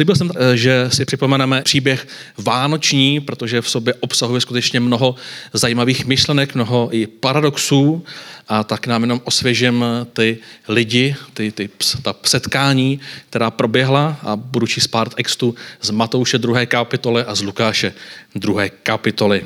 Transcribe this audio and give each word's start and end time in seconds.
Slíbil 0.00 0.16
jsem, 0.16 0.30
eh, 0.30 0.56
že 0.56 0.88
si 0.92 1.04
připomeneme 1.04 1.62
příběh 1.62 2.06
Vánoční, 2.38 3.20
protože 3.20 3.60
v 3.60 3.68
sobě 3.68 3.94
obsahuje 3.94 4.40
skutečně 4.40 4.80
mnoho 4.80 5.14
zajímavých 5.52 6.06
myšlenek, 6.06 6.54
mnoho 6.54 6.88
i 6.92 7.06
paradoxů 7.06 8.04
a 8.48 8.64
tak 8.64 8.86
nám 8.86 9.02
jenom 9.02 9.20
osvěžím 9.24 9.84
ty 10.12 10.38
lidi, 10.68 11.16
ty, 11.34 11.52
ty, 11.52 11.68
ta 12.02 12.14
setkání, 12.24 13.00
která 13.28 13.50
proběhla 13.50 14.16
a 14.22 14.36
budu 14.36 14.66
číst 14.66 14.86
pár 14.86 15.08
textů 15.08 15.54
z 15.82 15.90
Matouše 15.90 16.38
2. 16.38 16.66
kapitoly 16.66 17.22
a 17.24 17.34
z 17.34 17.42
Lukáše 17.42 17.92
2. 18.34 18.68
kapitoly. 18.82 19.44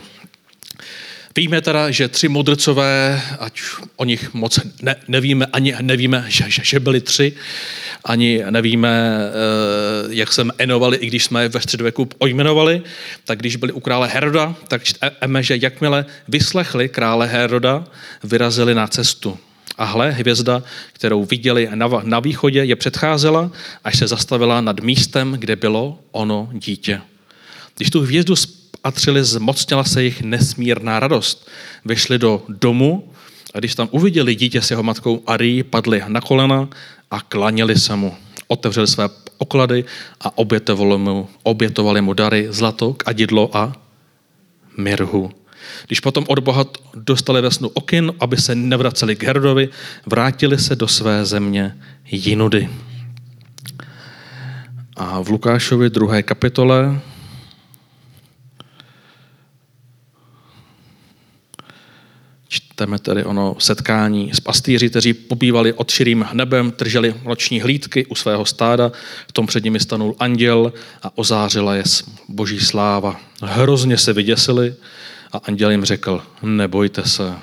Víme 1.37 1.61
teda, 1.61 1.91
že 1.91 2.09
tři 2.09 2.29
mudrcové, 2.29 3.23
ať 3.39 3.61
o 3.97 4.05
nich 4.05 4.35
moc 4.35 4.61
ne, 4.83 4.97
nevíme, 5.09 5.47
ani 5.47 5.75
nevíme, 5.81 6.25
že, 6.29 6.45
že, 6.49 6.63
že 6.65 6.81
byli 6.81 7.01
tři, 7.01 7.33
ani 8.05 8.43
nevíme, 8.51 9.19
eh, 9.29 9.33
jak 10.09 10.33
jsme 10.33 10.53
enovali, 10.59 10.97
i 10.97 11.07
když 11.07 11.25
jsme 11.25 11.43
je 11.43 11.49
ve 11.49 11.61
středověku 11.61 12.09
ojmenovali, 12.19 12.83
tak 13.25 13.39
když 13.39 13.57
byli 13.57 13.73
u 13.73 13.81
krále 13.81 14.09
Heroda, 14.09 14.55
tak 14.69 14.85
čteme, 14.85 15.43
že 15.43 15.59
jakmile 15.63 16.07
vyslechli 16.29 16.89
krále 16.89 17.27
Heroda, 17.27 17.85
vyrazili 18.25 18.75
na 18.75 18.87
cestu. 18.87 19.39
A 19.79 19.85
hle, 19.85 20.11
hvězda, 20.11 20.63
kterou 20.93 21.25
viděli 21.25 21.69
na, 22.03 22.21
východě, 22.21 22.65
je 22.65 22.77
předcházela, 22.77 23.51
až 23.85 23.99
se 23.99 24.07
zastavila 24.07 24.61
nad 24.61 24.81
místem, 24.81 25.33
kde 25.39 25.57
bylo 25.57 25.99
ono 26.13 26.51
dítě. 26.53 27.01
Když 27.77 27.91
tu 27.91 28.01
hvězdu 28.01 28.37
spatřili, 28.37 29.25
zmocnila 29.25 29.85
se 29.85 30.05
jich 30.05 30.23
nesmírná 30.23 31.01
radost. 31.01 31.51
Vyšli 31.85 32.19
do 32.19 32.43
domu 32.49 33.11
a 33.55 33.59
když 33.59 33.75
tam 33.75 33.89
uviděli 33.91 34.35
dítě 34.35 34.63
s 34.63 34.71
jeho 34.71 34.83
matkou 34.83 35.23
Ari, 35.27 35.63
padli 35.63 36.03
na 36.09 36.21
kolena 36.21 36.69
a 37.11 37.21
klaněli 37.21 37.79
se 37.79 37.97
mu. 37.97 38.17
Otevřeli 38.47 38.87
své 38.87 39.09
oklady 39.39 39.85
a 40.21 40.39
obětovali 40.39 40.99
mu, 40.99 41.29
obětovali 41.43 42.01
mu 42.01 42.13
dary, 42.13 42.47
zlato, 42.51 42.93
kadidlo 42.93 43.57
a 43.57 43.73
mirhu. 44.77 45.31
Když 45.87 46.01
potom 46.01 46.25
od 46.29 46.39
Boha 46.39 46.65
dostali 46.95 47.43
ve 47.43 47.51
snu 47.51 47.69
okyn, 47.69 48.13
aby 48.21 48.37
se 48.37 48.55
nevraceli 48.55 49.17
k 49.17 49.23
Herodovi, 49.23 49.69
vrátili 50.07 50.59
se 50.59 50.77
do 50.77 50.89
své 50.89 51.25
země 51.25 51.77
jinudy. 52.11 52.69
A 54.97 55.21
v 55.23 55.29
Lukášovi 55.29 55.91
druhé 55.91 56.23
kapitole 56.23 57.01
Čteme 62.75 62.99
tedy 62.99 63.25
ono 63.25 63.57
setkání 63.59 64.31
s 64.35 64.41
pastýři, 64.41 64.91
kteří 64.91 65.15
pobývali 65.15 65.73
od 65.73 65.91
širým 65.91 66.27
nebem, 66.33 66.73
drželi 66.79 67.15
noční 67.25 67.61
hlídky 67.61 68.07
u 68.07 68.15
svého 68.15 68.47
stáda, 68.47 68.93
v 69.29 69.33
tom 69.33 69.47
před 69.47 69.65
nimi 69.65 69.81
stanul 69.81 70.17
anděl 70.19 70.73
a 71.03 71.19
ozářila 71.19 71.75
je 71.75 71.83
boží 72.29 72.61
sláva. 72.61 73.21
Hrozně 73.43 73.99
se 73.99 74.13
vyděsili 74.13 74.75
a 75.33 75.39
anděl 75.45 75.71
jim 75.71 75.85
řekl, 75.85 76.23
nebojte 76.43 77.05
se, 77.05 77.35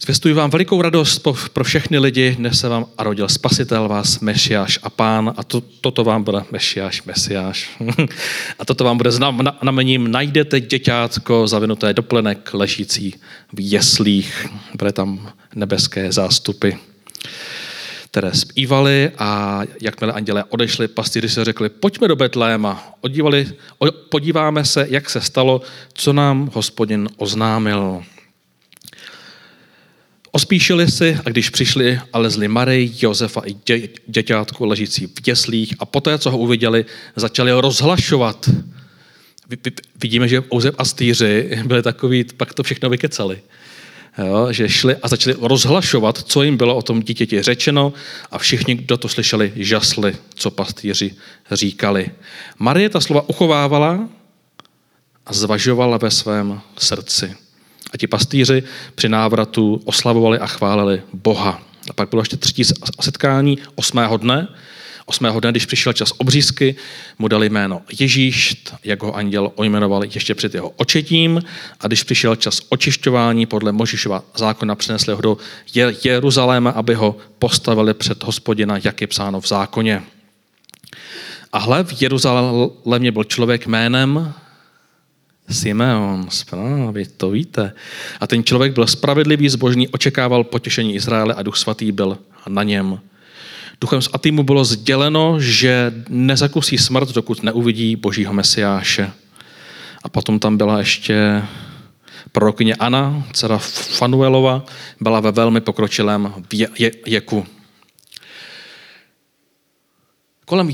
Zvěstuji 0.00 0.34
vám 0.34 0.50
velikou 0.50 0.82
radost 0.82 1.28
pro 1.52 1.64
všechny 1.64 1.98
lidi, 1.98 2.34
dnes 2.38 2.60
se 2.60 2.68
vám 2.68 2.86
rodil 2.98 3.28
spasitel 3.28 3.88
vás, 3.88 4.20
Mešiáš 4.20 4.78
a 4.82 4.90
pán 4.90 5.34
a 5.36 5.44
to, 5.44 5.60
toto 5.60 6.04
vám 6.04 6.24
bude 6.24 6.38
Mešiáš, 6.50 7.02
Mesiáš. 7.02 7.70
a 8.58 8.64
toto 8.64 8.84
vám 8.84 8.96
bude 8.96 9.10
znamením, 9.10 10.10
najdete 10.10 10.60
děťátko 10.60 11.46
zavinuté 11.46 11.94
do 11.94 12.02
plenek 12.02 12.54
ležící 12.54 13.14
v 13.52 13.70
jeslích. 13.70 14.46
Bude 14.78 14.92
tam 14.92 15.32
nebeské 15.54 16.12
zástupy 16.12 16.70
které 18.10 18.34
zpívali 18.34 19.10
a 19.18 19.62
jakmile 19.82 20.12
andělé 20.12 20.44
odešli, 20.44 20.88
pastýři 20.88 21.28
se 21.28 21.44
řekli, 21.44 21.68
pojďme 21.68 22.08
do 22.08 22.16
Betléma, 22.16 22.94
podíváme 24.08 24.64
se, 24.64 24.86
jak 24.90 25.10
se 25.10 25.20
stalo, 25.20 25.60
co 25.92 26.12
nám 26.12 26.50
hospodin 26.54 27.08
oznámil. 27.16 28.02
Ospíšili 30.38 30.90
si 30.90 31.18
a 31.24 31.30
když 31.30 31.50
přišli 31.50 32.00
a 32.12 32.18
lezli 32.18 32.48
Marej, 32.48 32.92
Josefa 32.98 33.42
i 33.44 33.54
dě, 33.66 33.88
děťátku 34.06 34.64
ležící 34.64 35.06
v 35.06 35.20
těslích 35.20 35.74
a 35.78 35.84
poté, 35.84 36.18
co 36.18 36.30
ho 36.30 36.38
uviděli, 36.38 36.84
začali 37.16 37.50
ho 37.50 37.60
rozhlašovat. 37.60 38.50
Vidíme, 40.02 40.28
že 40.28 40.42
Ouzeb 40.54 40.74
a 40.78 40.84
stýři 40.84 41.58
byli 41.64 41.82
takový, 41.82 42.24
pak 42.36 42.54
to 42.54 42.62
všechno 42.62 42.90
vykecali. 42.90 43.42
Jo, 44.18 44.52
že 44.52 44.68
šli 44.68 44.96
a 44.96 45.08
začali 45.08 45.36
rozhlašovat, 45.40 46.18
co 46.18 46.42
jim 46.42 46.56
bylo 46.56 46.76
o 46.76 46.82
tom 46.82 47.02
dítěti 47.02 47.42
řečeno 47.42 47.92
a 48.30 48.38
všichni, 48.38 48.74
kdo 48.74 48.96
to 48.96 49.08
slyšeli, 49.08 49.52
žasli, 49.56 50.16
co 50.34 50.50
pastýři 50.50 51.14
říkali. 51.52 52.10
Marie 52.58 52.88
ta 52.88 53.00
slova 53.00 53.28
uchovávala 53.28 54.08
a 55.26 55.32
zvažovala 55.32 55.96
ve 55.96 56.10
svém 56.10 56.60
srdci. 56.78 57.47
A 57.92 57.96
ti 57.96 58.06
pastýři 58.06 58.62
při 58.94 59.08
návratu 59.08 59.80
oslavovali 59.84 60.38
a 60.38 60.46
chválili 60.46 61.02
Boha. 61.12 61.62
A 61.90 61.92
pak 61.92 62.08
bylo 62.10 62.22
ještě 62.22 62.36
třetí 62.36 62.64
setkání 63.00 63.58
osmého 63.74 64.16
dne. 64.16 64.48
Osmého 65.06 65.40
dne, 65.40 65.50
když 65.50 65.66
přišel 65.66 65.92
čas 65.92 66.12
obřízky, 66.18 66.76
mu 67.18 67.28
dali 67.28 67.48
jméno 67.48 67.82
Ježíš, 68.00 68.64
jak 68.84 69.02
ho 69.02 69.16
anděl 69.16 69.52
ojmenoval 69.54 70.04
ještě 70.04 70.34
před 70.34 70.54
jeho 70.54 70.68
očetím. 70.68 71.42
A 71.80 71.86
když 71.86 72.02
přišel 72.02 72.36
čas 72.36 72.60
očišťování 72.68 73.46
podle 73.46 73.72
Možišova 73.72 74.24
zákona, 74.36 74.74
přinesli 74.74 75.14
ho 75.14 75.20
do 75.20 75.38
Jeruzaléma, 76.04 76.70
aby 76.70 76.94
ho 76.94 77.16
postavili 77.38 77.94
před 77.94 78.24
hospodina, 78.24 78.78
jak 78.84 79.00
je 79.00 79.06
psáno 79.06 79.40
v 79.40 79.48
zákoně. 79.48 80.02
A 81.52 81.58
hle, 81.58 81.84
v 81.84 82.02
Jeruzalémě 82.02 83.12
byl 83.12 83.24
člověk 83.24 83.66
jménem 83.66 84.34
Simeon, 85.50 86.26
správně, 86.30 87.06
to 87.16 87.30
víte. 87.30 87.72
A 88.20 88.26
ten 88.26 88.44
člověk 88.44 88.72
byl 88.72 88.86
spravedlivý, 88.86 89.48
zbožný, 89.48 89.88
očekával 89.88 90.44
potěšení 90.44 90.94
Izraele 90.94 91.34
a 91.34 91.42
duch 91.42 91.56
svatý 91.56 91.92
byl 91.92 92.18
na 92.48 92.62
něm. 92.62 93.00
Duchem 93.80 94.02
svatým 94.02 94.34
mu 94.34 94.42
bylo 94.42 94.64
sděleno, 94.64 95.40
že 95.40 95.92
nezakusí 96.08 96.78
smrt, 96.78 97.08
dokud 97.08 97.42
neuvidí 97.42 97.96
božího 97.96 98.32
mesiáše. 98.32 99.10
A 100.02 100.08
potom 100.08 100.38
tam 100.38 100.56
byla 100.56 100.78
ještě 100.78 101.42
prorokyně 102.32 102.74
Anna, 102.74 103.24
dcera 103.32 103.58
Fanuelova, 103.58 104.64
byla 105.00 105.20
ve 105.20 105.32
velmi 105.32 105.60
pokročilém 105.60 106.34
věku. 107.06 107.46
Kolem 110.44 110.70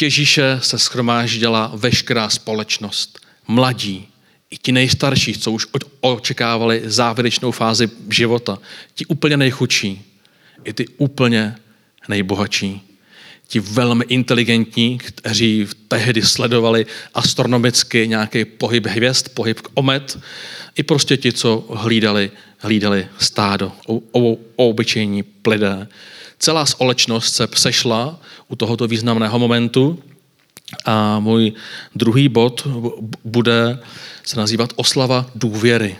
Ježíše 0.00 0.58
se 0.62 0.78
schromáždila 0.78 1.72
veškerá 1.74 2.28
společnost 2.28 3.23
mladí, 3.48 4.08
i 4.50 4.58
ti 4.58 4.72
nejstarší, 4.72 5.34
co 5.34 5.52
už 5.52 5.66
očekávali 6.00 6.82
závěrečnou 6.84 7.50
fázi 7.50 7.90
života, 8.10 8.58
ti 8.94 9.06
úplně 9.06 9.36
nejchudší, 9.36 10.02
i 10.64 10.72
ty 10.72 10.88
úplně 10.88 11.56
nejbohatší, 12.08 12.80
ti 13.48 13.60
velmi 13.60 14.04
inteligentní, 14.08 14.98
kteří 14.98 15.66
tehdy 15.88 16.22
sledovali 16.22 16.86
astronomicky 17.14 18.08
nějaký 18.08 18.44
pohyb 18.44 18.86
hvězd, 18.86 19.28
pohyb 19.34 19.60
omet, 19.74 20.18
i 20.76 20.82
prostě 20.82 21.16
ti, 21.16 21.32
co 21.32 21.64
hlídali, 21.70 22.30
hlídali 22.58 23.08
stádo, 23.18 23.72
o, 23.86 24.00
o, 24.12 24.36
obyčejní 24.56 25.24
lidé. 25.48 25.88
Celá 26.38 26.66
společnost 26.66 27.34
se 27.34 27.48
sešla 27.54 28.20
u 28.48 28.56
tohoto 28.56 28.86
významného 28.86 29.38
momentu 29.38 30.02
a 30.84 31.20
můj 31.20 31.52
druhý 31.94 32.28
bod 32.28 32.66
bude 33.24 33.78
se 34.24 34.36
nazývat 34.36 34.72
oslava 34.76 35.26
důvěry. 35.34 35.96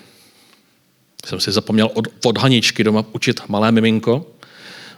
Jsem 1.26 1.40
si 1.40 1.52
zapomněl 1.52 1.90
od, 1.94 2.08
od 2.24 2.38
Haničky 2.38 2.84
doma 2.84 3.04
učit 3.12 3.40
malé 3.48 3.72
miminko, 3.72 4.26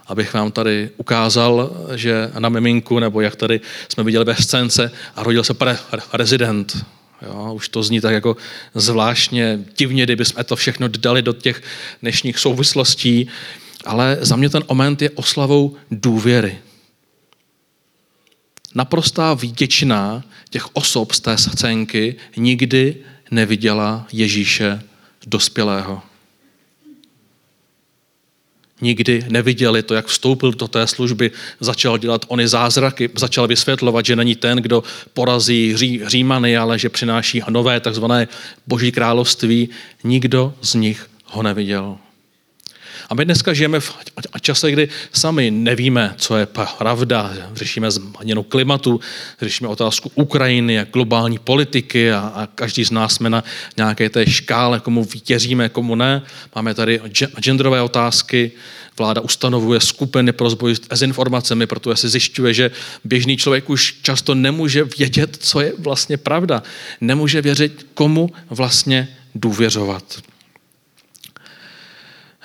abych 0.07 0.33
vám 0.33 0.51
tady 0.51 0.89
ukázal, 0.97 1.71
že 1.95 2.31
na 2.39 2.49
miminku, 2.49 2.99
nebo 2.99 3.21
jak 3.21 3.35
tady 3.35 3.61
jsme 3.89 4.03
viděli 4.03 4.25
ve 4.25 4.35
scénce, 4.35 4.91
a 5.15 5.23
rodil 5.23 5.43
se 5.43 5.53
pre, 5.53 5.77
rezident. 6.13 6.85
Jo, 7.21 7.53
už 7.53 7.69
to 7.69 7.83
zní 7.83 8.01
tak 8.01 8.13
jako 8.13 8.37
zvláštně 8.75 9.59
divně, 9.77 10.03
kdybychom 10.03 10.43
to 10.43 10.55
všechno 10.55 10.87
dali 10.87 11.21
do 11.21 11.33
těch 11.33 11.63
dnešních 12.01 12.39
souvislostí, 12.39 13.27
ale 13.85 14.17
za 14.21 14.35
mě 14.35 14.49
ten 14.49 14.63
moment 14.69 15.01
je 15.01 15.09
oslavou 15.09 15.75
důvěry 15.91 16.57
naprostá 18.77 19.33
většina 19.33 20.23
těch 20.49 20.75
osob 20.75 21.11
z 21.11 21.19
té 21.19 21.37
scénky 21.37 22.15
nikdy 22.37 22.95
neviděla 23.31 24.07
Ježíše 24.11 24.81
dospělého. 25.27 26.01
Nikdy 28.81 29.25
neviděli 29.29 29.83
to, 29.83 29.93
jak 29.93 30.05
vstoupil 30.05 30.51
do 30.51 30.67
té 30.67 30.87
služby, 30.87 31.31
začal 31.59 31.97
dělat 31.97 32.25
ony 32.27 32.47
zázraky, 32.47 33.09
začal 33.15 33.47
vysvětlovat, 33.47 34.05
že 34.05 34.15
není 34.15 34.35
ten, 34.35 34.57
kdo 34.57 34.83
porazí 35.13 35.77
ří, 35.77 36.01
Římany, 36.05 36.57
ale 36.57 36.79
že 36.79 36.89
přináší 36.89 37.41
nové 37.49 37.79
takzvané 37.79 38.27
boží 38.67 38.91
království. 38.91 39.69
Nikdo 40.03 40.53
z 40.61 40.73
nich 40.73 41.09
ho 41.25 41.43
neviděl. 41.43 41.97
A 43.09 43.13
my 43.15 43.25
dneska 43.25 43.53
žijeme 43.53 43.79
v 43.79 43.93
čase, 44.41 44.71
kdy 44.71 44.89
sami 45.13 45.51
nevíme, 45.51 46.13
co 46.17 46.37
je 46.37 46.45
pravda. 46.77 47.33
Řešíme 47.53 47.91
změnu 47.91 48.43
klimatu, 48.43 48.99
řešíme 49.41 49.67
otázku 49.67 50.11
Ukrajiny 50.15 50.79
a 50.79 50.83
globální 50.83 51.39
politiky 51.39 52.11
a, 52.11 52.19
a 52.19 52.47
každý 52.47 52.83
z 52.85 52.91
nás 52.91 53.13
jsme 53.13 53.29
na 53.29 53.43
nějaké 53.77 54.09
té 54.09 54.25
škále, 54.25 54.79
komu 54.79 55.07
věříme, 55.29 55.69
komu 55.69 55.95
ne. 55.95 56.21
Máme 56.55 56.73
tady 56.73 57.01
genderové 57.39 57.81
otázky, 57.81 58.51
Vláda 58.97 59.21
ustanovuje 59.21 59.79
skupiny 59.79 60.31
pro 60.31 60.49
zboj 60.49 60.75
s 60.75 60.79
dezinformacemi, 60.79 61.67
protože 61.67 61.95
se 61.95 62.09
zjišťuje, 62.09 62.53
že 62.53 62.71
běžný 63.03 63.37
člověk 63.37 63.69
už 63.69 63.97
často 64.01 64.35
nemůže 64.35 64.83
vědět, 64.83 65.37
co 65.39 65.61
je 65.61 65.73
vlastně 65.79 66.17
pravda. 66.17 66.63
Nemůže 67.01 67.41
věřit, 67.41 67.87
komu 67.93 68.29
vlastně 68.49 69.07
důvěřovat. 69.35 70.03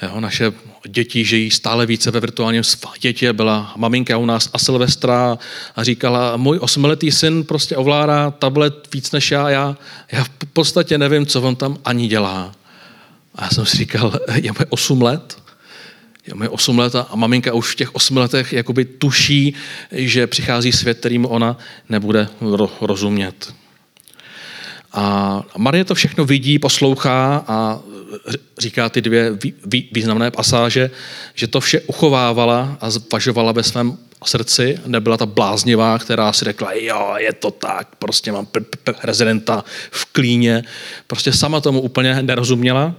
Jo, 0.02 0.20
naše 0.20 0.52
děti 0.88 1.24
žijí 1.24 1.50
stále 1.50 1.86
více 1.86 2.10
ve 2.10 2.20
virtuálním 2.20 2.64
světě. 2.64 3.32
Byla 3.32 3.72
maminka 3.76 4.16
u 4.16 4.26
nás 4.26 4.50
a 4.52 4.58
Silvestra 4.58 5.38
a 5.76 5.84
říkala, 5.84 6.36
můj 6.36 6.58
osmiletý 6.62 7.12
syn 7.12 7.44
prostě 7.44 7.76
ovládá 7.76 8.30
tablet 8.30 8.94
víc 8.94 9.12
než 9.12 9.30
já. 9.30 9.50
Já, 9.50 9.76
já 10.12 10.24
v 10.24 10.30
podstatě 10.52 10.98
nevím, 10.98 11.26
co 11.26 11.42
on 11.42 11.56
tam 11.56 11.78
ani 11.84 12.08
dělá. 12.08 12.52
A 13.34 13.44
já 13.44 13.50
jsem 13.50 13.66
si 13.66 13.76
říkal, 13.76 14.12
je 14.34 14.52
8 14.68 15.02
let, 15.02 15.42
je 16.26 16.34
mi 16.34 16.48
8 16.48 16.78
let 16.78 16.94
a 16.94 17.08
maminka 17.14 17.54
už 17.54 17.72
v 17.72 17.76
těch 17.76 17.94
8 17.94 18.16
letech 18.16 18.52
jakoby 18.52 18.84
tuší, 18.84 19.54
že 19.92 20.26
přichází 20.26 20.72
svět, 20.72 20.98
kterým 20.98 21.26
ona 21.26 21.58
nebude 21.88 22.28
rozumět. 22.80 23.54
A 24.92 25.42
Marie 25.56 25.84
to 25.84 25.94
všechno 25.94 26.24
vidí, 26.24 26.58
poslouchá 26.58 27.44
a 27.46 27.80
říká 28.58 28.88
ty 28.88 29.00
dvě 29.00 29.38
významné 29.92 30.30
pasáže, 30.30 30.90
že 31.34 31.46
to 31.46 31.60
vše 31.60 31.80
uchovávala 31.80 32.78
a 32.80 32.90
zvažovala 32.90 33.52
ve 33.52 33.62
svém 33.62 33.98
srdci, 34.24 34.78
nebyla 34.86 35.16
ta 35.16 35.26
bláznivá, 35.26 35.98
která 35.98 36.32
si 36.32 36.44
řekla, 36.44 36.72
jo, 36.72 37.14
je 37.16 37.32
to 37.32 37.50
tak, 37.50 37.96
prostě 37.96 38.32
mám 38.32 38.46
prezidenta 39.00 39.64
v 39.90 40.04
klíně. 40.04 40.64
Prostě 41.06 41.32
sama 41.32 41.60
tomu 41.60 41.80
úplně 41.80 42.22
nerozuměla. 42.22 42.94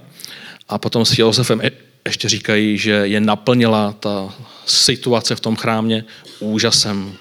A 0.68 0.78
potom 0.78 1.04
s 1.04 1.18
Josefem 1.18 1.60
ještě 2.04 2.28
říkají, 2.28 2.78
že 2.78 2.90
je 2.90 3.20
naplnila 3.20 3.92
ta 3.92 4.34
situace 4.66 5.36
v 5.36 5.40
tom 5.40 5.56
chrámě 5.56 6.04
úžasem. 6.40 7.12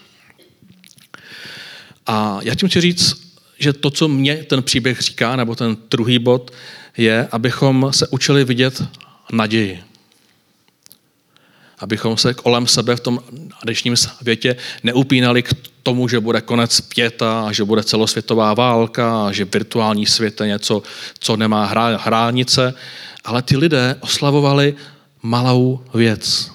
A 2.07 2.39
já 2.43 2.55
tím 2.55 2.69
chci 2.69 2.81
říct, 2.81 3.23
že 3.59 3.73
to, 3.73 3.89
co 3.89 4.07
mě 4.07 4.35
ten 4.35 4.63
příběh 4.63 5.01
říká, 5.01 5.35
nebo 5.35 5.55
ten 5.55 5.77
druhý 5.89 6.19
bod, 6.19 6.51
je, 6.97 7.27
abychom 7.31 7.87
se 7.91 8.07
učili 8.07 8.43
vidět 8.43 8.83
naději. 9.31 9.83
Abychom 11.79 12.17
se 12.17 12.33
kolem 12.33 12.67
sebe 12.67 12.95
v 12.95 12.99
tom 12.99 13.19
dnešním 13.63 13.97
světě 13.97 14.55
neupínali 14.83 15.43
k 15.43 15.53
tomu, 15.83 16.07
že 16.07 16.19
bude 16.19 16.41
konec 16.41 16.81
pěta, 16.81 17.51
že 17.51 17.63
bude 17.63 17.83
celosvětová 17.83 18.53
válka, 18.53 19.31
že 19.31 19.45
virtuální 19.45 20.05
svět 20.05 20.41
je 20.41 20.47
něco, 20.47 20.83
co 21.19 21.37
nemá 21.37 21.65
hranice, 22.01 22.73
ale 23.23 23.41
ty 23.41 23.57
lidé 23.57 23.95
oslavovali 23.99 24.75
malou 25.21 25.83
věc. 25.93 26.52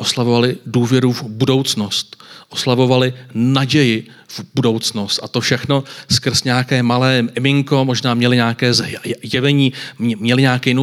Oslavovali 0.00 0.56
důvěru 0.66 1.12
v 1.12 1.22
budoucnost. 1.22 2.16
Oslavovali 2.48 3.14
naději 3.34 4.08
v 4.28 4.40
budoucnost. 4.54 5.20
A 5.22 5.28
to 5.28 5.40
všechno 5.40 5.84
skrz 6.10 6.44
nějaké 6.44 6.82
malé 6.82 7.26
iminko, 7.34 7.84
možná 7.84 8.14
měli 8.14 8.36
nějaké 8.36 8.74
zjevení, 9.22 9.72
měli 9.98 10.42
nějaké 10.42 10.74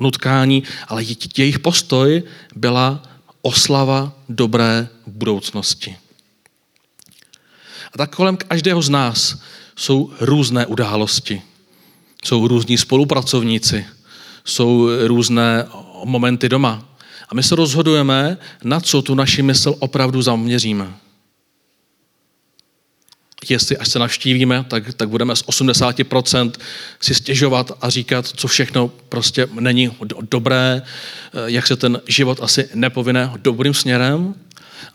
nutkání, 0.00 0.62
ale 0.88 1.04
jejich 1.36 1.58
postoj 1.58 2.22
byla 2.56 3.02
oslava 3.42 4.12
dobré 4.28 4.88
budoucnosti. 5.06 5.96
A 7.92 7.98
tak 7.98 8.16
kolem 8.16 8.36
každého 8.36 8.82
z 8.82 8.88
nás 8.88 9.42
jsou 9.76 10.10
různé 10.20 10.66
události 10.66 11.42
jsou 12.24 12.48
různí 12.48 12.78
spolupracovníci, 12.78 13.86
jsou 14.44 14.88
různé 15.06 15.66
momenty 16.04 16.48
doma. 16.48 16.88
A 17.28 17.34
my 17.34 17.42
se 17.42 17.56
rozhodujeme, 17.56 18.38
na 18.64 18.80
co 18.80 19.02
tu 19.02 19.14
naši 19.14 19.42
mysl 19.42 19.74
opravdu 19.78 20.22
zaměříme. 20.22 20.94
Jestli 23.48 23.76
až 23.76 23.88
se 23.88 23.98
navštívíme, 23.98 24.64
tak, 24.68 24.94
tak 24.94 25.08
budeme 25.08 25.36
z 25.36 25.44
80% 25.44 26.52
si 27.00 27.14
stěžovat 27.14 27.72
a 27.80 27.90
říkat, 27.90 28.26
co 28.26 28.48
všechno 28.48 28.88
prostě 28.88 29.48
není 29.60 29.90
dobré, 30.30 30.82
jak 31.46 31.66
se 31.66 31.76
ten 31.76 32.00
život 32.06 32.38
asi 32.42 32.68
nepovine 32.74 33.32
dobrým 33.36 33.74
směrem. 33.74 34.34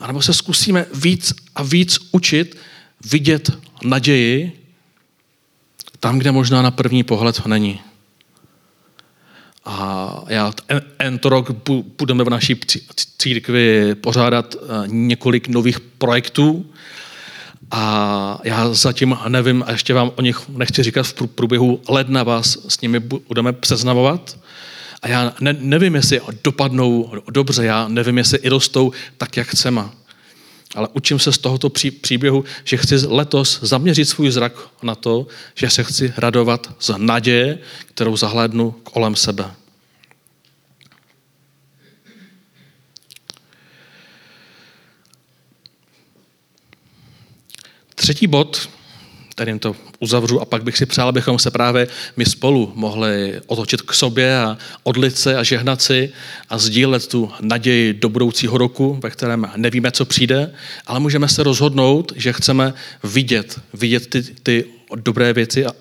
A 0.00 0.06
nebo 0.06 0.22
se 0.22 0.34
zkusíme 0.34 0.86
víc 0.94 1.32
a 1.54 1.62
víc 1.62 1.98
učit 2.12 2.58
vidět 3.10 3.50
naději 3.84 4.66
tam, 6.00 6.18
kde 6.18 6.32
možná 6.32 6.62
na 6.62 6.70
první 6.70 7.04
pohled 7.04 7.46
není. 7.46 7.80
A 9.64 10.24
já 10.28 10.52
tento 10.96 11.28
rok 11.28 11.50
budeme 11.98 12.24
v 12.24 12.30
naší 12.30 12.60
církvi 13.18 13.94
pořádat 13.94 14.54
eh, 14.54 14.66
několik 14.86 15.48
nových 15.48 15.80
projektů 15.80 16.66
a 17.70 18.38
já 18.44 18.74
zatím 18.74 19.16
nevím, 19.28 19.64
a 19.66 19.72
ještě 19.72 19.94
vám 19.94 20.12
o 20.16 20.22
nich 20.22 20.48
nechci 20.48 20.82
říkat 20.82 21.06
v 21.06 21.26
průběhu 21.26 21.80
ledna 21.88 22.22
vás 22.22 22.58
s 22.68 22.80
nimi 22.80 23.00
budeme 23.00 23.54
seznamovat. 23.64 24.38
A 25.02 25.08
já 25.08 25.32
ne, 25.40 25.56
nevím, 25.60 25.94
jestli 25.94 26.20
dopadnou 26.44 27.12
dobře, 27.30 27.64
já 27.64 27.88
nevím, 27.88 28.18
jestli 28.18 28.38
i 28.38 28.48
rostou 28.48 28.92
tak, 29.16 29.36
jak 29.36 29.48
chceme. 29.48 29.82
Ale 30.74 30.88
učím 30.92 31.18
se 31.18 31.32
z 31.32 31.38
tohoto 31.38 31.70
příběhu, 32.00 32.44
že 32.64 32.76
chci 32.76 32.96
letos 33.06 33.60
zaměřit 33.62 34.04
svůj 34.04 34.30
zrak 34.30 34.52
na 34.82 34.94
to, 34.94 35.26
že 35.54 35.70
se 35.70 35.84
chci 35.84 36.12
radovat 36.16 36.74
z 36.78 36.90
naděje, 36.96 37.58
kterou 37.86 38.16
zahlédnu 38.16 38.70
kolem 38.70 39.16
sebe. 39.16 39.54
Třetí 47.94 48.26
bod 48.26 48.68
kterým 49.40 49.58
to 49.58 49.76
uzavřu 50.00 50.40
a 50.40 50.44
pak 50.44 50.64
bych 50.64 50.76
si 50.76 50.86
přál, 50.86 51.08
abychom 51.08 51.38
se 51.38 51.50
právě 51.50 51.88
my 52.16 52.24
spolu 52.24 52.72
mohli 52.74 53.40
otočit 53.46 53.82
k 53.82 53.94
sobě 53.94 54.38
a 54.38 54.58
odlit 54.82 55.18
se 55.18 55.36
a 55.36 55.42
žehnat 55.42 55.82
si 55.82 56.12
a 56.48 56.58
sdílet 56.58 57.06
tu 57.06 57.30
naději 57.40 57.94
do 57.94 58.08
budoucího 58.08 58.58
roku, 58.58 59.00
ve 59.02 59.10
kterém 59.10 59.50
nevíme, 59.56 59.90
co 59.90 60.04
přijde, 60.04 60.52
ale 60.86 61.00
můžeme 61.00 61.28
se 61.28 61.42
rozhodnout, 61.42 62.12
že 62.16 62.32
chceme 62.32 62.74
vidět, 63.02 63.60
vidět 63.72 64.06
ty, 64.06 64.22
ty 64.22 64.64
dobré 64.94 65.32
věci 65.32 65.66
a 65.66 65.72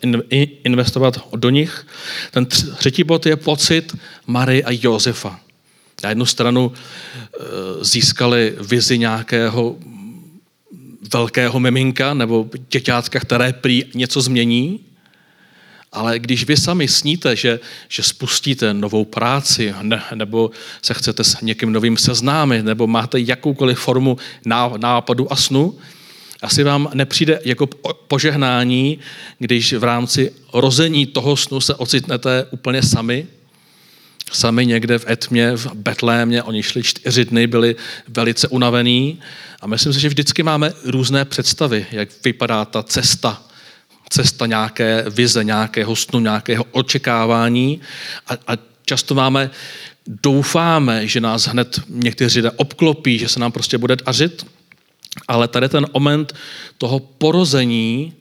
investovat 0.63 1.19
do 1.35 1.49
nich. 1.49 1.87
Ten 2.31 2.45
třetí 2.77 3.03
bod 3.03 3.25
je 3.25 3.35
pocit 3.35 3.95
Mary 4.27 4.63
a 4.63 4.71
Josefa. 4.71 5.39
Na 6.03 6.09
jednu 6.09 6.25
stranu 6.25 6.71
eh, 6.71 7.39
získali 7.81 8.55
vizi 8.59 8.97
nějakého 8.97 9.75
velkého 11.13 11.59
miminka 11.59 12.13
nebo 12.13 12.49
děťátka, 12.69 13.19
které 13.19 13.53
prý 13.53 13.83
něco 13.95 14.21
změní, 14.21 14.79
ale 15.91 16.19
když 16.19 16.45
vy 16.45 16.57
sami 16.57 16.87
sníte, 16.87 17.35
že, 17.35 17.59
že 17.89 18.03
spustíte 18.03 18.73
novou 18.73 19.05
práci, 19.05 19.73
ne, 19.81 20.03
nebo 20.15 20.51
se 20.81 20.93
chcete 20.93 21.23
s 21.23 21.41
někým 21.41 21.71
novým 21.71 21.97
seznámit, 21.97 22.65
nebo 22.65 22.87
máte 22.87 23.19
jakoukoliv 23.19 23.79
formu 23.79 24.17
nápadu 24.77 25.33
a 25.33 25.35
snu, 25.35 25.75
asi 26.41 26.63
vám 26.63 26.89
nepřijde 26.93 27.39
jako 27.45 27.67
požehnání, 28.07 28.99
když 29.39 29.73
v 29.73 29.83
rámci 29.83 30.31
rození 30.53 31.05
toho 31.05 31.37
snu 31.37 31.61
se 31.61 31.75
ocitnete 31.75 32.45
úplně 32.51 32.83
sami, 32.83 33.27
sami 34.31 34.65
někde 34.65 34.99
v 34.99 35.09
Etmě, 35.09 35.55
v 35.55 35.73
Betlémě, 35.73 36.43
oni 36.43 36.63
šli 36.63 36.83
čtyři 36.83 37.25
dny, 37.25 37.47
byli 37.47 37.75
velice 38.07 38.47
unavení 38.47 39.19
a 39.61 39.67
myslím 39.67 39.93
si, 39.93 39.99
že 39.99 40.07
vždycky 40.07 40.43
máme 40.43 40.73
různé 40.85 41.25
představy, 41.25 41.85
jak 41.91 42.09
vypadá 42.23 42.65
ta 42.65 42.83
cesta, 42.83 43.43
cesta 44.09 44.45
nějaké 44.45 45.05
vize, 45.09 45.43
nějakého 45.43 45.95
snu, 45.95 46.19
nějakého 46.19 46.65
očekávání. 46.71 47.81
A, 48.27 48.53
a 48.53 48.57
často 48.85 49.15
máme, 49.15 49.49
doufáme, 50.07 51.07
že 51.07 51.21
nás 51.21 51.47
hned 51.47 51.79
někteří 51.89 52.39
lidé 52.39 52.51
obklopí, 52.51 53.19
že 53.19 53.29
se 53.29 53.39
nám 53.39 53.51
prostě 53.51 53.77
bude 53.77 53.95
dařit, 53.95 54.45
ale 55.27 55.47
tady 55.47 55.69
ten 55.69 55.85
moment 55.93 56.33
toho 56.77 56.99
porození 56.99 58.13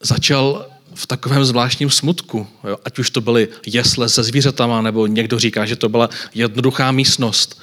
začal 0.00 0.75
v 0.94 1.06
takovém 1.06 1.44
zvláštním 1.44 1.90
smutku. 1.90 2.46
Jo? 2.64 2.76
Ať 2.84 2.98
už 2.98 3.10
to 3.10 3.20
byly 3.20 3.48
jesle 3.66 4.08
se 4.08 4.22
zvířatama, 4.22 4.82
nebo 4.82 5.06
někdo 5.06 5.38
říká, 5.38 5.66
že 5.66 5.76
to 5.76 5.88
byla 5.88 6.10
jednoduchá 6.34 6.92
místnost. 6.92 7.60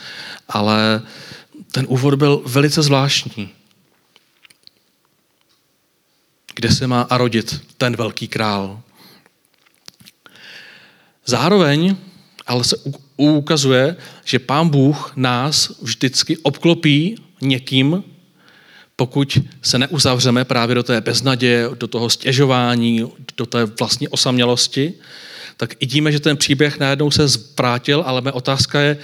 Ale 0.50 1.02
ten 1.72 1.86
úvod 1.90 2.16
byl 2.16 2.42
velice 2.46 2.82
zvláštní. 2.82 3.50
Kde 6.56 6.72
se 6.72 6.88
má 6.88 7.02
arodit 7.02 7.62
ten 7.78 7.96
velký 7.96 8.28
král? 8.28 8.82
Zároveň 11.26 11.96
ale 12.48 12.64
se 12.64 12.78
ukazuje, 13.18 13.96
že 14.24 14.40
Pán 14.40 14.70
Bůh 14.70 15.14
nás 15.16 15.72
vždycky 15.82 16.38
obklopí 16.38 17.16
někým, 17.42 18.04
pokud 18.96 19.38
se 19.62 19.80
neuzavřeme 19.80 20.46
právě 20.46 20.76
do 20.76 20.84
té 20.84 21.02
beznaděje, 21.02 21.70
do 21.80 21.88
toho 21.88 22.10
stěžování, 22.10 23.12
do 23.38 23.46
té 23.46 23.66
vlastní 23.66 24.08
osamělosti, 24.08 24.94
tak 25.58 25.80
vidíme, 25.80 26.12
že 26.12 26.20
ten 26.20 26.38
příběh 26.38 26.80
najednou 26.80 27.12
se 27.12 27.28
zvrátil, 27.28 28.04
ale 28.06 28.22
mé 28.22 28.32
otázka 28.32 28.82
je, 28.82 28.98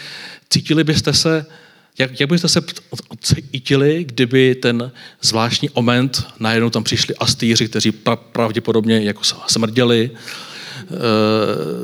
cítili 0.50 0.84
byste 0.84 1.14
se, 1.14 1.46
jak, 1.98 2.20
jak 2.20 2.30
byste 2.30 2.48
se 2.48 2.62
cítili, 3.22 4.04
kdyby 4.04 4.56
ten 4.56 4.92
zvláštní 5.22 5.70
moment, 5.76 6.28
najednou 6.40 6.70
tam 6.70 6.84
přišli 6.84 7.16
astýři, 7.16 7.68
kteří 7.68 7.92
pravděpodobně 8.32 9.02
jako 9.02 9.22
smrděli, 9.48 10.12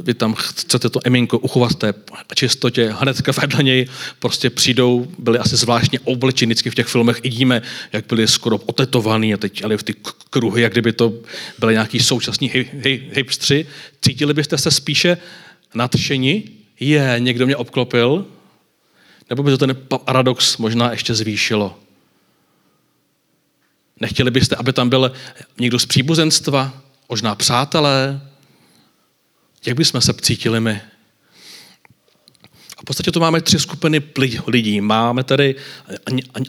vy 0.02 0.14
tam 0.14 0.34
chcete 0.34 0.90
to 0.90 1.00
eminko 1.04 1.40
uchovat 1.40 1.72
v 1.72 1.76
té 1.76 1.94
čistotě, 2.36 2.96
hnedka 3.00 3.32
vedle 3.42 3.64
něj 3.64 3.88
prostě 4.20 4.50
přijdou, 4.50 5.08
byli 5.18 5.40
asi 5.40 5.56
zvláštně 5.56 6.00
oblečeni, 6.00 6.50
vždycky 6.50 6.70
v 6.70 6.76
těch 6.76 6.88
filmech 6.88 7.24
vidíme, 7.24 7.62
jak 7.94 8.06
byli 8.08 8.28
skoro 8.28 8.58
otetovaný 8.58 9.34
a 9.34 9.38
teď 9.38 9.64
ale 9.64 9.78
v 9.78 9.84
ty 9.84 9.96
kruhy, 10.30 10.62
jak 10.62 10.72
kdyby 10.72 10.94
to 10.94 11.14
byly 11.60 11.74
nějaký 11.74 12.00
současní 12.00 12.52
hipstři. 13.12 13.66
Cítili 14.02 14.34
byste 14.34 14.58
se 14.58 14.72
spíše 14.72 15.18
nadšení? 15.74 16.50
Je, 16.80 17.16
někdo 17.20 17.46
mě 17.46 17.56
obklopil? 17.56 18.26
Nebo 19.30 19.44
by 19.44 19.52
to 19.52 19.58
ten 19.58 19.78
paradox 19.88 20.58
možná 20.58 20.92
ještě 20.92 21.16
zvýšilo? 21.16 21.80
Nechtěli 24.00 24.32
byste, 24.32 24.56
aby 24.56 24.74
tam 24.74 24.90
byl 24.90 25.12
někdo 25.60 25.80
z 25.80 25.86
příbuzenstva, 25.86 26.82
možná 27.10 27.36
přátelé, 27.36 28.22
jak 29.66 29.78
bychom 29.78 30.02
se 30.02 30.14
cítili 30.22 30.60
my? 30.60 30.82
A 32.78 32.82
v 32.82 32.86
podstatě 32.86 33.12
to 33.12 33.20
máme 33.20 33.42
tři 33.42 33.60
skupiny 33.60 34.02
lidí. 34.48 34.82
Máme 34.82 35.24
tady 35.24 35.56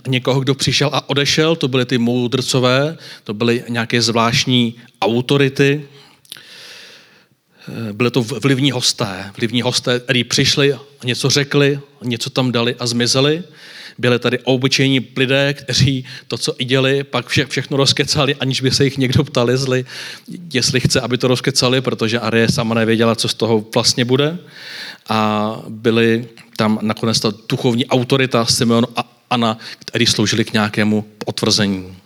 někoho, 0.06 0.40
kdo 0.40 0.54
přišel 0.54 0.90
a 0.92 1.08
odešel, 1.08 1.56
to 1.56 1.68
byly 1.68 1.85
ty 1.85 1.99
moudrcové, 1.99 2.99
to 3.25 3.35
byly 3.35 3.64
nějaké 3.68 4.02
zvláštní 4.02 4.75
autority, 5.00 5.88
byly 7.92 8.11
to 8.11 8.23
vlivní 8.23 8.70
hosté, 8.70 9.32
vlivní 9.37 9.62
hosté, 9.62 10.00
kteří 10.00 10.25
přišli 10.25 10.78
něco 11.04 11.30
řekli, 11.30 11.80
něco 12.02 12.30
tam 12.30 12.52
dali 12.52 12.75
a 12.78 12.87
zmizeli 12.87 13.44
byli 13.99 14.19
tady 14.19 14.38
obyčejní 14.38 15.07
lidé, 15.17 15.55
kteří 15.55 16.05
to, 16.29 16.38
co 16.38 16.55
i 16.59 16.65
děli, 16.65 17.05
pak 17.05 17.26
vše, 17.26 17.47
všechno 17.47 17.76
rozkecali, 17.76 18.35
aniž 18.35 18.61
by 18.61 18.71
se 18.71 18.85
jich 18.85 18.99
někdo 18.99 19.25
ptali, 19.25 19.57
zli, 19.57 19.85
jestli 20.53 20.81
chce, 20.81 21.00
aby 21.00 21.19
to 21.19 21.29
rozkecali, 21.29 21.81
protože 21.81 22.21
Arie 22.21 22.49
sama 22.49 22.75
nevěděla, 22.75 23.15
co 23.15 23.29
z 23.29 23.35
toho 23.35 23.65
vlastně 23.75 24.05
bude. 24.05 24.38
A 25.09 25.61
byli 25.69 26.29
tam 26.57 26.79
nakonec 26.83 27.21
ta 27.21 27.33
duchovní 27.49 27.87
autorita 27.87 28.45
Simeon 28.45 28.87
a 28.97 29.12
Anna, 29.31 29.59
který 29.79 30.07
sloužili 30.07 30.45
k 30.45 30.53
nějakému 30.53 31.05
potvrzení. 31.19 31.97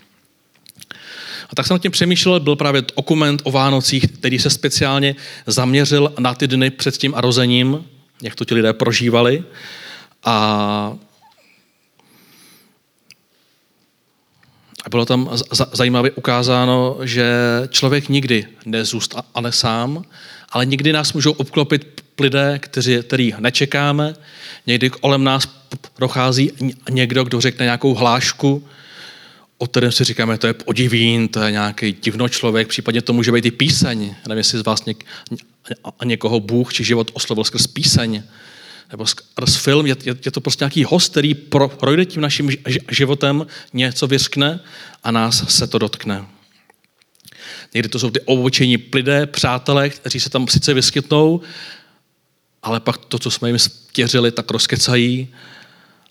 A 1.50 1.54
tak 1.54 1.66
jsem 1.66 1.74
nad 1.74 1.82
tím 1.82 1.90
přemýšlel, 1.90 2.40
byl 2.40 2.56
právě 2.56 2.82
dokument 2.96 3.42
o 3.44 3.50
Vánocích, 3.50 4.06
který 4.06 4.38
se 4.38 4.50
speciálně 4.50 5.16
zaměřil 5.46 6.12
na 6.18 6.34
ty 6.34 6.46
dny 6.46 6.70
před 6.70 6.96
tím 6.96 7.14
arozením, 7.14 7.84
jak 8.22 8.34
to 8.34 8.44
ti 8.44 8.54
lidé 8.54 8.72
prožívali. 8.72 9.44
A 10.24 10.96
bylo 14.90 15.06
tam 15.06 15.30
zajímavě 15.72 16.10
ukázáno, 16.10 16.96
že 17.02 17.32
člověk 17.68 18.08
nikdy 18.08 18.46
nezůstane 18.66 19.52
sám, 19.52 20.04
ale 20.52 20.66
někdy 20.66 20.92
nás 20.92 21.12
můžou 21.12 21.32
obklopit 21.32 22.04
lidé, 22.20 22.58
kteří, 22.62 22.98
který 23.02 23.34
nečekáme. 23.38 24.14
Někdy 24.66 24.90
kolem 24.90 25.24
nás 25.24 25.48
prochází 25.94 26.52
někdo, 26.90 27.24
kdo 27.24 27.40
řekne 27.40 27.64
nějakou 27.64 27.94
hlášku, 27.94 28.64
o 29.58 29.66
kterém 29.66 29.92
si 29.92 30.04
říkáme, 30.04 30.38
to 30.38 30.46
je 30.46 30.54
podivín, 30.54 31.28
to 31.28 31.42
je 31.42 31.52
nějaký 31.52 31.92
divno 31.92 32.28
člověk, 32.28 32.68
případně 32.68 33.02
to 33.02 33.12
může 33.12 33.32
být 33.32 33.46
i 33.46 33.50
píseň. 33.50 34.14
Nevím, 34.28 34.38
jestli 34.38 34.58
z 34.58 34.62
vás 34.62 34.84
něk, 34.84 35.04
někoho 36.04 36.40
Bůh 36.40 36.72
či 36.72 36.84
život 36.84 37.10
oslovil 37.14 37.44
skrz 37.44 37.66
píseň 37.66 38.22
nebo 38.90 39.06
skrz 39.06 39.56
film, 39.56 39.86
je, 39.86 39.96
je, 40.04 40.14
je 40.24 40.30
to 40.30 40.40
prostě 40.40 40.64
nějaký 40.64 40.84
host, 40.84 41.10
který 41.10 41.34
pro, 41.34 41.68
projde 41.68 42.04
tím 42.04 42.22
naším 42.22 42.50
životem, 42.90 43.46
něco 43.72 44.06
vyskne 44.06 44.60
a 45.02 45.10
nás 45.10 45.56
se 45.56 45.66
to 45.66 45.78
dotkne. 45.78 46.26
Někdy 47.74 47.88
to 47.88 47.98
jsou 47.98 48.10
ty 48.10 48.20
obyčejní 48.20 48.78
lidé, 48.94 49.26
přátelé, 49.26 49.90
kteří 49.90 50.20
se 50.20 50.30
tam 50.30 50.48
sice 50.48 50.74
vyskytnou, 50.74 51.40
ale 52.62 52.80
pak 52.80 52.96
to, 52.96 53.18
co 53.18 53.30
jsme 53.30 53.48
jim 53.48 53.58
stěřili, 53.58 54.30
tak 54.30 54.50
rozkecají 54.50 55.28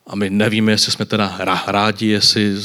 a 0.08 0.16
my 0.16 0.30
nevíme, 0.30 0.72
jestli 0.72 0.92
jsme 0.92 1.06
teda 1.06 1.38
rádi, 1.68 2.08
jestli 2.08 2.56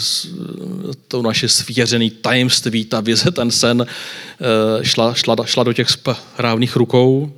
to 1.08 1.22
naše 1.22 1.48
svěřené 1.48 2.10
tajemství, 2.10 2.84
ta 2.84 3.00
vize, 3.00 3.30
ten 3.30 3.50
sen 3.50 3.86
eh, 3.86 4.84
šla, 4.84 5.14
šla, 5.14 5.36
šla 5.44 5.64
do 5.64 5.72
těch 5.72 5.90
správných 5.90 6.76
rukou. 6.76 7.32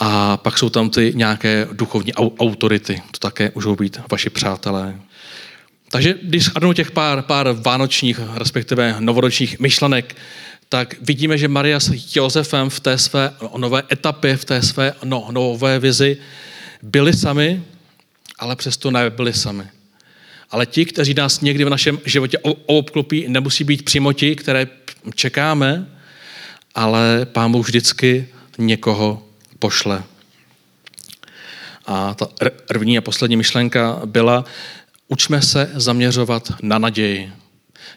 A 0.00 0.36
pak 0.36 0.58
jsou 0.58 0.68
tam 0.68 0.90
ty 0.90 1.12
nějaké 1.14 1.68
duchovní 1.72 2.14
autority. 2.14 3.02
To 3.10 3.18
také 3.18 3.52
můžou 3.54 3.76
být 3.76 4.00
vaši 4.10 4.30
přátelé. 4.30 4.96
Takže 5.90 6.14
když 6.22 6.44
shrnu 6.44 6.72
těch 6.72 6.90
pár, 6.90 7.22
pár 7.22 7.52
vánočních, 7.52 8.20
respektive 8.34 8.96
novoročních 8.98 9.58
myšlenek, 9.58 10.16
tak 10.68 10.94
vidíme, 11.00 11.38
že 11.38 11.48
Maria 11.48 11.80
s 11.80 12.16
Josefem 12.16 12.70
v 12.70 12.80
té 12.80 12.98
své 12.98 13.32
nové 13.56 13.82
etapě, 13.92 14.36
v 14.36 14.44
té 14.44 14.62
své 14.62 14.94
no, 15.04 15.28
nové 15.30 15.78
vizi 15.78 16.16
byli 16.82 17.12
sami, 17.12 17.62
ale 18.38 18.56
přesto 18.56 18.90
nebyli 18.90 19.32
sami. 19.32 19.64
Ale 20.50 20.66
ti, 20.66 20.84
kteří 20.84 21.14
nás 21.14 21.40
někdy 21.40 21.64
v 21.64 21.70
našem 21.70 21.98
životě 22.04 22.38
obklopí, 22.66 23.24
nemusí 23.28 23.64
být 23.64 23.84
přímo 23.84 24.12
ti, 24.12 24.36
které 24.36 24.66
čekáme, 25.14 25.86
ale 26.74 27.26
Pán 27.32 27.52
Bůh 27.52 27.66
vždycky 27.66 28.28
někoho 28.58 29.27
pošle. 29.58 30.04
A 31.86 32.14
ta 32.14 32.28
první 32.66 32.98
a 32.98 33.00
poslední 33.00 33.36
myšlenka 33.36 34.00
byla, 34.04 34.44
učme 35.08 35.42
se 35.42 35.70
zaměřovat 35.74 36.52
na 36.62 36.78
naději. 36.78 37.32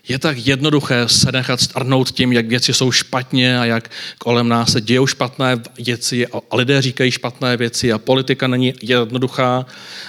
Je 0.08 0.20
tak 0.20 0.38
jednoduché 0.38 1.08
se 1.08 1.32
nechat 1.32 1.62
starnout 1.62 2.12
tím, 2.12 2.34
jak 2.34 2.48
věci 2.48 2.74
jsou 2.74 2.91
špatně 2.91 3.60
a 3.60 3.65
jak 3.65 3.91
kolem 4.18 4.50
nás 4.50 4.72
se 4.72 4.82
dějou 4.82 5.08
špatné 5.08 5.62
věci 5.86 6.27
a 6.27 6.56
lidé 6.56 6.82
říkají 6.82 7.12
špatné 7.12 7.58
věci 7.58 7.91
a 7.91 7.98
politika 7.98 8.48
není 8.48 8.74
jednoduchá, 8.82 9.65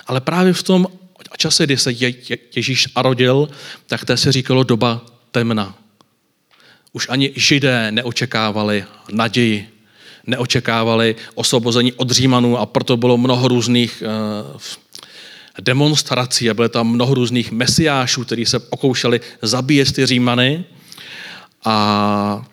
ale 0.07 0.21
právě 0.21 0.53
v 0.53 0.63
tom 0.63 0.87
čase, 1.37 1.65
kdy 1.65 1.77
se 1.77 1.93
Ježíš 2.57 2.95
narodil, 2.97 3.49
tak 3.87 4.05
té 4.05 4.17
se 4.17 4.33
říkalo 4.33 4.63
doba 4.63 5.01
temna. 5.31 5.75
Už 6.93 7.09
ani 7.09 7.33
židé 7.37 7.93
neočekávali 7.93 8.85
naději 9.13 9.69
neočekávali 10.27 11.17
osvobození 11.35 11.93
od 11.93 12.11
Římanů 12.11 12.59
a 12.59 12.67
proto 12.67 12.97
bylo 12.97 13.17
mnoho 13.17 13.49
různých 13.49 14.03
eh, 14.07 14.83
demonstrací 15.61 16.51
a 16.51 16.55
bylo 16.55 16.69
tam 16.69 16.89
mnoho 16.89 17.15
různých 17.15 17.53
mesiášů, 17.53 18.25
kteří 18.25 18.47
se 18.47 18.59
okoušeli 18.59 19.21
zabíjet 19.43 19.93
ty 19.93 20.07
Římany 20.07 20.65
a 21.65 22.47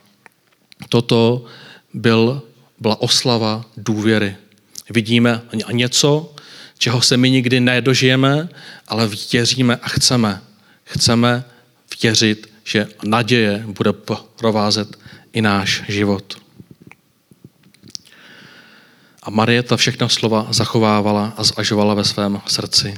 toto 0.89 1.45
byl, 1.93 2.41
byla 2.79 3.01
oslava 3.01 3.65
důvěry. 3.77 4.35
Vidíme 4.89 5.41
něco, 5.71 6.33
čeho 6.77 7.01
se 7.01 7.17
my 7.17 7.31
nikdy 7.31 7.59
nedožijeme, 7.59 8.49
ale 8.87 9.09
věříme 9.31 9.75
a 9.75 9.89
chceme. 9.89 10.41
Chceme 10.83 11.43
věřit, 12.03 12.49
že 12.63 12.87
naděje 13.03 13.63
bude 13.67 13.93
provázet 14.35 14.97
i 15.33 15.41
náš 15.41 15.83
život. 15.87 16.48
A 19.29 19.31
Marie 19.31 19.63
ta 19.63 19.77
všechna 19.77 20.09
slova 20.09 20.47
zachovávala 20.49 21.33
a 21.37 21.43
zvažovala 21.43 21.93
ve 21.93 22.03
svém 22.03 22.41
srdci. 22.45 22.93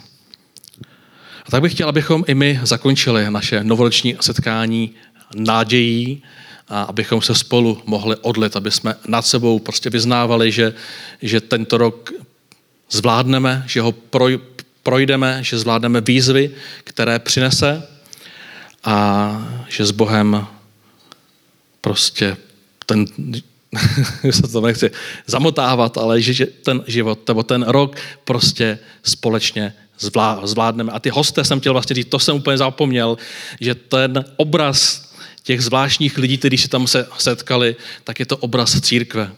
A 1.46 1.52
tak 1.52 1.62
bych 1.62 1.74
chtěl, 1.74 1.90
abychom 1.90 2.24
i 2.28 2.36
my 2.36 2.60
zakončili 2.64 3.32
naše 3.32 3.64
novoroční 3.64 4.18
setkání 4.22 4.92
nádějí, 5.36 6.24
a 6.68 6.82
abychom 6.84 7.22
se 7.22 7.36
spolu 7.36 7.82
mohli 7.86 8.16
odlit, 8.16 8.56
aby 8.56 8.72
jsme 8.72 8.96
nad 9.08 9.26
sebou 9.26 9.60
prostě 9.60 9.90
vyznávali, 9.90 10.52
že, 10.52 10.74
že 11.22 11.42
tento 11.42 11.78
rok 11.78 12.12
zvládneme, 12.90 13.64
že 13.68 13.82
ho 13.82 13.94
projdeme, 14.84 15.44
že 15.44 15.60
zvládneme 15.60 16.02
výzvy, 16.02 16.52
které 16.84 17.20
přinese 17.20 17.88
a 18.84 19.66
že 19.70 19.86
s 19.86 19.92
Bohem 19.92 20.48
prostě 21.82 22.38
ten 22.86 23.06
se 24.32 24.42
to 24.42 24.62
nechci 24.62 24.92
zamotávat, 25.28 25.98
ale 25.98 26.22
že, 26.22 26.46
ten 26.46 26.84
život, 26.88 27.28
nebo 27.28 27.44
ten 27.44 27.64
rok 27.64 27.96
prostě 28.24 28.80
společně 29.04 29.74
zvládneme. 30.44 30.92
A 30.92 31.00
ty 31.00 31.10
hosté 31.10 31.44
jsem 31.44 31.60
chtěl 31.60 31.74
vlastně 31.74 31.94
říct, 31.94 32.10
to 32.10 32.20
jsem 32.20 32.36
úplně 32.36 32.58
zapomněl, 32.58 33.18
že 33.60 33.76
ten 33.76 34.26
obraz 34.38 35.12
těch 35.44 35.64
zvláštních 35.64 36.18
lidí, 36.18 36.38
kteří 36.38 36.58
se 36.58 36.70
tam 36.70 36.88
se 36.88 37.08
setkali, 37.18 37.76
tak 38.04 38.20
je 38.20 38.26
to 38.26 38.38
obraz 38.38 38.82
církve. 38.82 39.32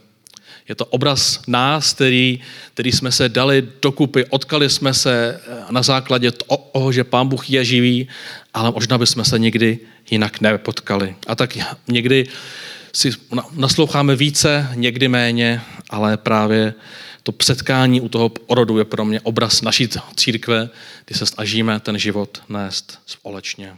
Je 0.70 0.76
to 0.76 0.86
obraz 0.86 1.40
nás, 1.48 1.94
který, 1.94 2.40
který 2.74 2.92
jsme 2.92 3.12
se 3.12 3.30
dali 3.30 3.68
dokupy, 3.82 4.26
odkali 4.26 4.70
jsme 4.70 4.94
se 4.94 5.42
na 5.70 5.84
základě 5.84 6.32
toho, 6.32 6.92
že 6.92 7.04
Pán 7.04 7.28
Bůh 7.28 7.50
je 7.50 7.66
živý, 7.66 8.08
ale 8.54 8.72
možná 8.72 8.98
bychom 8.98 9.26
se 9.26 9.40
nikdy 9.40 9.80
jinak 10.12 10.42
nepotkali. 10.42 11.16
A 11.28 11.36
tak 11.36 11.58
někdy 11.88 12.28
si 12.96 13.12
nasloucháme 13.52 14.16
více, 14.16 14.70
někdy 14.76 15.08
méně, 15.08 15.62
ale 15.90 16.18
právě 16.18 16.74
to 17.24 17.34
setkání 17.44 18.02
u 18.02 18.10
toho 18.10 18.30
porodu 18.30 18.78
je 18.78 18.86
pro 18.86 19.06
mě 19.06 19.22
obraz 19.22 19.62
naší 19.62 19.90
církve, 20.16 20.70
kdy 21.06 21.16
se 21.16 21.26
snažíme 21.26 21.80
ten 21.80 21.98
život 21.98 22.42
nést 22.50 23.00
společně. 23.06 23.78